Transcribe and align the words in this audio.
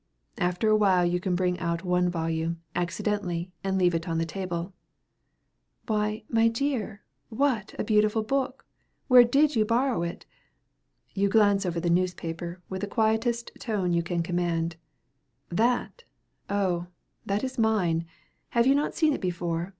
After 0.39 0.67
a 0.67 0.75
while 0.75 1.05
you 1.05 1.19
can 1.19 1.35
bring 1.35 1.59
out 1.59 1.83
one 1.85 2.09
volume, 2.09 2.59
accidentally, 2.75 3.51
and 3.63 3.77
leave 3.77 3.93
it 3.93 4.09
on 4.09 4.17
the 4.17 4.25
table. 4.25 4.73
"Why, 5.85 6.23
my 6.27 6.47
dear, 6.47 7.03
what 7.29 7.75
a 7.77 7.83
beautiful 7.83 8.23
book! 8.23 8.65
Where 9.07 9.23
did 9.23 9.55
you 9.55 9.63
borrow 9.63 10.01
it?" 10.01 10.25
You 11.13 11.29
glance 11.29 11.67
over 11.67 11.79
the 11.79 11.87
newspaper, 11.91 12.63
with 12.67 12.81
the 12.81 12.87
quietest 12.87 13.51
tone 13.59 13.93
you 13.93 14.01
can 14.01 14.23
command: 14.23 14.75
"That! 15.49 16.03
oh! 16.49 16.87
that 17.27 17.43
is 17.43 17.59
mine. 17.59 18.07
Have 18.57 18.65
you 18.65 18.73
not 18.73 18.95
seen 18.95 19.13
it 19.13 19.21
before? 19.21 19.69